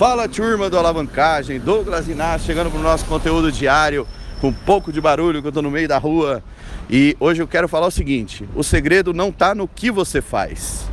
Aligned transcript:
Fala 0.00 0.26
turma 0.26 0.70
do 0.70 0.78
Alavancagem, 0.78 1.60
Douglas 1.60 2.08
Inácio 2.08 2.46
chegando 2.46 2.70
para 2.70 2.80
o 2.80 2.82
nosso 2.82 3.04
conteúdo 3.04 3.52
diário 3.52 4.06
com 4.40 4.48
um 4.48 4.52
pouco 4.52 4.90
de 4.90 4.98
barulho 4.98 5.42
que 5.42 5.46
eu 5.46 5.50
estou 5.50 5.62
no 5.62 5.70
meio 5.70 5.86
da 5.86 5.98
rua. 5.98 6.42
E 6.88 7.14
hoje 7.20 7.42
eu 7.42 7.46
quero 7.46 7.68
falar 7.68 7.88
o 7.88 7.90
seguinte: 7.90 8.48
o 8.54 8.64
segredo 8.64 9.12
não 9.12 9.28
está 9.28 9.54
no 9.54 9.68
que 9.68 9.90
você 9.90 10.22
faz, 10.22 10.88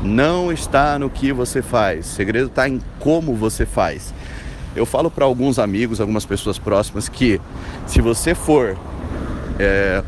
não 0.00 0.52
está 0.52 1.00
no 1.00 1.10
que 1.10 1.32
você 1.32 1.62
faz, 1.62 2.06
o 2.06 2.10
segredo 2.10 2.46
está 2.46 2.68
em 2.68 2.80
como 3.00 3.34
você 3.34 3.66
faz. 3.66 4.14
Eu 4.76 4.86
falo 4.86 5.10
para 5.10 5.24
alguns 5.24 5.58
amigos, 5.58 6.00
algumas 6.00 6.24
pessoas 6.24 6.56
próximas 6.56 7.08
que 7.08 7.40
se 7.88 8.00
você 8.00 8.36
for 8.36 8.78
é, 9.58 10.00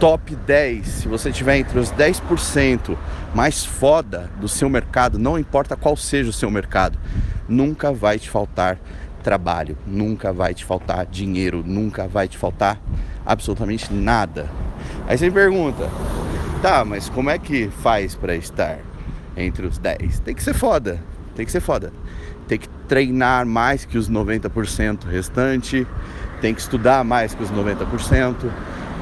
top 0.00 0.34
10, 0.34 0.86
se 0.88 1.06
você 1.06 1.30
tiver 1.30 1.58
entre 1.58 1.78
os 1.78 1.92
10% 1.92 2.96
mais 3.32 3.64
foda 3.64 4.28
do 4.40 4.48
seu 4.48 4.68
mercado, 4.68 5.20
não 5.20 5.38
importa 5.38 5.76
qual 5.76 5.96
seja 5.96 6.30
o 6.30 6.32
seu 6.32 6.50
mercado, 6.50 6.98
nunca 7.48 7.92
vai 7.92 8.18
te 8.18 8.28
faltar 8.28 8.78
trabalho, 9.22 9.76
nunca 9.86 10.32
vai 10.32 10.54
te 10.54 10.64
faltar 10.64 11.04
dinheiro, 11.06 11.62
nunca 11.66 12.06
vai 12.06 12.28
te 12.28 12.38
faltar 12.38 12.80
absolutamente 13.24 13.92
nada. 13.92 14.48
Aí 15.06 15.18
você 15.18 15.26
me 15.26 15.32
pergunta, 15.32 15.90
tá, 16.62 16.84
mas 16.84 17.08
como 17.08 17.28
é 17.28 17.38
que 17.38 17.68
faz 17.68 18.14
para 18.14 18.36
estar 18.36 18.78
entre 19.36 19.66
os 19.66 19.78
10? 19.78 20.20
Tem 20.20 20.34
que 20.34 20.42
ser 20.42 20.54
foda, 20.54 21.02
tem 21.34 21.44
que 21.44 21.50
ser 21.50 21.60
foda. 21.60 21.92
Tem 22.46 22.56
que 22.56 22.68
treinar 22.86 23.44
mais 23.44 23.84
que 23.84 23.98
os 23.98 24.08
90% 24.08 25.04
restante, 25.10 25.84
tem 26.40 26.54
que 26.54 26.60
estudar 26.60 27.02
mais 27.02 27.34
que 27.34 27.42
os 27.42 27.50
90%, 27.50 28.48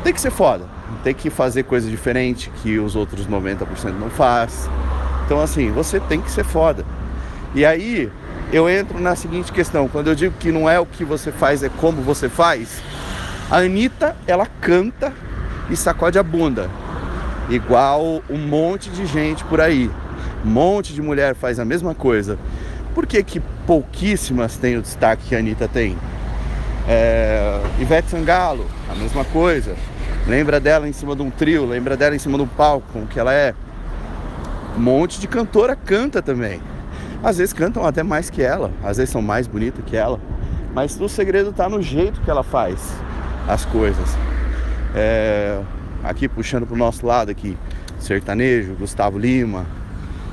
tem 0.03 0.13
que 0.13 0.21
ser 0.21 0.31
foda, 0.31 0.65
tem 1.03 1.13
que 1.13 1.29
fazer 1.29 1.65
coisa 1.65 1.91
diferente 1.91 2.51
que 2.63 2.79
os 2.79 2.97
outros 2.97 3.27
90% 3.27 3.93
não 4.01 4.09
faz. 4.09 4.71
Então 5.27 5.39
assim, 5.41 5.71
você 5.71 6.01
tem 6.01 6.21
que 6.21 6.31
ser 6.31 6.45
foda. 6.45 6.85
E 7.55 7.65
aí, 7.65 8.11
eu 8.55 8.71
entro 8.71 9.01
na 9.01 9.17
seguinte 9.17 9.53
questão: 9.53 9.89
quando 9.89 10.07
eu 10.07 10.15
digo 10.15 10.35
que 10.39 10.53
não 10.53 10.71
é 10.71 10.79
o 10.79 10.87
que 10.87 11.05
você 11.05 11.33
faz, 11.33 11.65
é 11.65 11.69
como 11.69 12.01
você 12.01 12.29
faz. 12.29 12.81
A 13.51 13.59
Anitta, 13.59 14.17
ela 14.29 14.47
canta 14.61 15.13
e 15.69 15.77
sacode 15.77 16.21
a 16.21 16.23
bunda, 16.23 16.71
igual 17.51 18.23
um 18.31 18.39
monte 18.39 18.91
de 18.91 19.07
gente 19.07 19.45
por 19.45 19.61
aí. 19.61 19.91
Um 20.45 20.49
monte 20.49 20.95
de 20.95 21.03
mulher 21.03 21.35
faz 21.35 21.59
a 21.59 21.65
mesma 21.65 21.97
coisa. 21.97 22.39
Por 22.95 23.07
que, 23.07 23.25
que 23.25 23.41
pouquíssimas 23.67 24.57
têm 24.57 24.77
o 24.77 24.83
destaque 24.83 25.31
que 25.31 25.35
a 25.35 25.41
Anitta 25.41 25.67
tem? 25.67 25.99
É, 26.87 27.61
Ivete 27.81 28.11
Sangalo, 28.11 28.67
a 28.89 28.95
mesma 28.95 29.25
coisa. 29.25 29.75
Lembra 30.29 30.61
dela 30.61 30.89
em 30.89 30.93
cima 30.93 31.17
de 31.17 31.23
um 31.23 31.31
trio, 31.31 31.67
lembra 31.67 31.97
dela 31.97 32.15
em 32.15 32.21
cima 32.21 32.39
de 32.39 32.45
um 32.45 32.47
palco, 32.47 32.87
como 32.93 33.07
que 33.07 33.19
ela 33.19 33.35
é. 33.35 33.53
Um 34.77 34.81
monte 34.81 35.19
de 35.19 35.27
cantora 35.27 35.75
canta 35.75 36.23
também. 36.23 36.61
Às 37.25 37.39
vezes 37.39 37.55
cantam 37.55 37.87
até 37.87 38.03
mais 38.03 38.29
que 38.29 38.43
ela, 38.43 38.71
às 38.83 38.99
vezes 38.99 39.09
são 39.09 39.23
mais 39.23 39.47
bonitas 39.47 39.83
que 39.87 39.97
ela, 39.97 40.21
mas 40.75 41.01
o 41.01 41.09
segredo 41.09 41.49
está 41.49 41.71
no 41.71 41.81
jeito 41.81 42.21
que 42.21 42.31
ela 42.31 42.43
faz 42.43 42.79
as 43.49 43.65
coisas. 43.65 44.11
É, 44.95 45.59
aqui 46.05 46.29
puxando 46.29 46.67
pro 46.67 46.77
nosso 46.77 47.07
lado 47.07 47.31
aqui, 47.31 47.57
sertanejo, 47.99 48.75
Gustavo 48.75 49.19
Lima, 49.19 49.65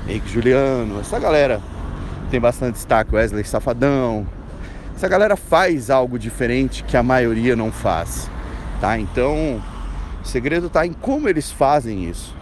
Henrique 0.05 0.27
Juliano, 0.29 0.99
essa 0.99 1.17
galera 1.17 1.61
tem 2.29 2.41
bastante 2.41 2.73
destaque, 2.73 3.15
Wesley 3.15 3.45
Safadão. 3.45 4.27
Essa 4.93 5.07
galera 5.07 5.37
faz 5.37 5.89
algo 5.89 6.19
diferente 6.19 6.83
que 6.83 6.97
a 6.97 7.01
maioria 7.01 7.55
não 7.55 7.71
faz, 7.71 8.29
tá? 8.81 8.99
Então, 8.99 9.63
o 10.21 10.27
segredo 10.27 10.67
está 10.67 10.85
em 10.85 10.91
como 10.91 11.29
eles 11.29 11.49
fazem 11.51 12.09
isso. 12.09 12.35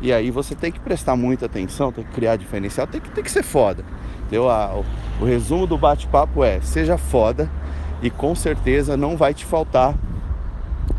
E 0.00 0.12
aí 0.12 0.30
você 0.30 0.54
tem 0.54 0.70
que 0.70 0.80
prestar 0.80 1.16
muita 1.16 1.46
atenção, 1.46 1.90
tem 1.90 2.04
que 2.04 2.12
criar 2.12 2.36
diferencial, 2.36 2.86
tem 2.86 3.00
que, 3.00 3.10
tem 3.10 3.24
que 3.24 3.30
ser 3.30 3.42
foda. 3.42 3.84
Entendeu? 4.22 4.44
o, 4.44 4.84
o 5.20 5.24
resumo 5.24 5.66
do 5.66 5.78
bate-papo 5.78 6.44
é: 6.44 6.60
seja 6.60 6.98
foda 6.98 7.50
e 8.02 8.10
com 8.10 8.34
certeza 8.34 8.96
não 8.96 9.16
vai 9.16 9.32
te 9.32 9.44
faltar 9.44 9.94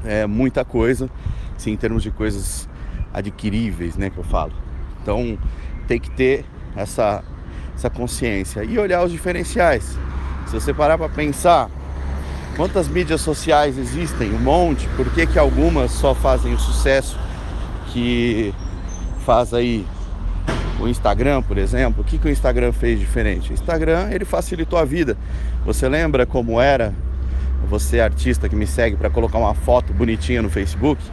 é, 0.03 0.25
muita 0.25 0.66
coisa, 0.66 1.09
em 1.66 1.75
termos 1.75 2.01
de 2.01 2.11
coisas 2.11 2.67
adquiríveis, 3.13 3.97
né? 3.97 4.09
Que 4.09 4.17
eu 4.17 4.23
falo. 4.23 4.53
Então 5.01 5.38
tem 5.88 5.99
que 5.99 6.09
ter 6.11 6.45
essa, 6.75 7.23
essa 7.75 7.89
consciência 7.89 8.63
e 8.63 8.77
olhar 8.79 9.03
os 9.03 9.11
diferenciais. 9.11 9.97
Se 10.47 10.53
você 10.53 10.73
parar 10.73 10.97
para 10.97 11.09
pensar, 11.09 11.69
quantas 12.55 12.88
mídias 12.88 13.22
sociais 13.22 13.77
existem? 13.77 14.33
Um 14.33 14.39
monte. 14.39 14.88
Por 14.95 15.11
que, 15.11 15.27
que 15.27 15.38
algumas 15.38 15.91
só 15.91 16.16
fazem 16.16 16.53
o 16.53 16.59
sucesso 16.59 17.19
que 17.88 18.53
faz 19.27 19.53
aí 19.53 19.85
o 20.79 20.88
Instagram, 20.88 21.41
por 21.41 21.57
exemplo, 21.57 22.01
o 22.01 22.05
que, 22.05 22.17
que 22.17 22.27
o 22.27 22.31
Instagram 22.31 22.71
fez 22.71 22.97
diferente? 22.97 23.51
O 23.51 23.53
Instagram 23.53 24.07
ele 24.09 24.23
facilitou 24.23 24.79
a 24.79 24.85
vida. 24.85 25.17
Você 25.65 25.89
lembra 25.89 26.25
como 26.25 26.61
era 26.61 26.93
você 27.67 27.99
artista 27.99 28.47
que 28.47 28.55
me 28.55 28.66
segue 28.66 28.95
para 28.95 29.09
colocar 29.09 29.37
uma 29.37 29.53
foto 29.53 29.91
bonitinha 29.91 30.41
no 30.41 30.49
Facebook? 30.49 31.03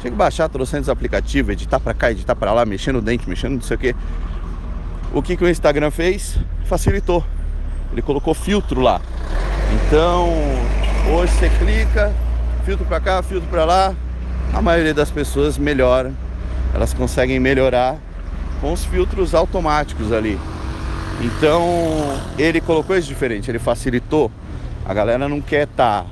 Tinha 0.00 0.10
que 0.10 0.16
baixar 0.18 0.50
trocentos 0.50 0.90
aplicativos, 0.90 1.50
editar 1.54 1.80
para 1.80 1.94
cá, 1.94 2.10
editar 2.10 2.36
para 2.36 2.52
lá, 2.52 2.66
mexendo 2.66 2.96
o 2.96 3.00
dente, 3.00 3.26
mexendo 3.26 3.54
não 3.54 3.62
sei 3.62 3.76
o 3.76 3.80
que. 3.80 3.96
O 5.14 5.22
que, 5.22 5.34
que 5.34 5.44
o 5.44 5.48
Instagram 5.48 5.90
fez? 5.90 6.36
Facilitou. 6.66 7.24
Ele 7.90 8.02
colocou 8.02 8.34
filtro 8.34 8.82
lá. 8.82 9.00
Então, 9.86 10.28
hoje 11.10 11.32
você 11.32 11.48
clica, 11.48 12.12
filtro 12.66 12.84
para 12.84 13.00
cá, 13.00 13.22
filtro 13.22 13.48
para 13.48 13.64
lá, 13.64 13.94
a 14.52 14.60
maioria 14.60 14.92
das 14.92 15.10
pessoas 15.10 15.56
melhora 15.56 16.12
elas 16.74 16.92
conseguem 16.94 17.38
melhorar 17.38 17.98
com 18.60 18.72
os 18.72 18.84
filtros 18.84 19.34
automáticos 19.34 20.12
ali. 20.12 20.38
Então 21.20 21.62
ele 22.38 22.60
colocou 22.60 22.96
isso 22.96 23.08
diferente, 23.08 23.50
ele 23.50 23.58
facilitou. 23.58 24.30
A 24.84 24.92
galera 24.92 25.28
não 25.28 25.40
quer 25.40 25.68
estar 25.68 26.04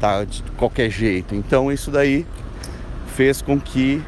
tá, 0.00 0.18
tá 0.18 0.24
de 0.24 0.42
qualquer 0.56 0.90
jeito. 0.90 1.34
Então 1.34 1.70
isso 1.70 1.90
daí 1.90 2.26
fez 3.14 3.40
com 3.40 3.60
que 3.60 4.02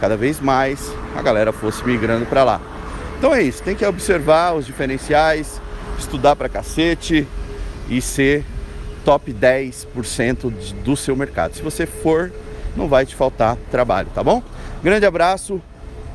cada 0.00 0.16
vez 0.16 0.40
mais 0.40 0.92
a 1.14 1.22
galera 1.22 1.52
fosse 1.52 1.84
migrando 1.84 2.26
para 2.26 2.44
lá. 2.44 2.60
Então 3.18 3.34
é 3.34 3.42
isso, 3.42 3.62
tem 3.62 3.74
que 3.74 3.84
observar 3.84 4.54
os 4.54 4.66
diferenciais, 4.66 5.60
estudar 5.98 6.36
pra 6.36 6.48
cacete 6.48 7.26
e 7.88 8.00
ser 8.00 8.44
top 9.04 9.32
10% 9.32 10.52
do 10.84 10.96
seu 10.96 11.16
mercado. 11.16 11.54
Se 11.54 11.62
você 11.62 11.86
for, 11.86 12.32
não 12.76 12.88
vai 12.88 13.06
te 13.06 13.14
faltar 13.14 13.56
trabalho, 13.70 14.08
tá 14.14 14.22
bom? 14.22 14.42
Grande 14.82 15.06
abraço, 15.06 15.60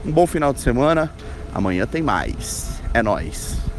um 0.06 0.12
bom 0.12 0.28
final 0.28 0.54
de 0.54 0.60
semana. 0.60 1.12
Amanhã 1.54 1.86
tem 1.86 2.02
mais. 2.02 2.80
É 2.94 3.02
nós. 3.02 3.71